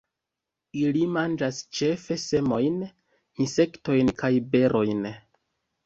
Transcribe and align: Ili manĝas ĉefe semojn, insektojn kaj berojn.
Ili 0.83 1.03
manĝas 1.17 1.59
ĉefe 1.81 2.19
semojn, 2.25 2.83
insektojn 3.47 4.15
kaj 4.25 4.35
berojn. 4.57 5.11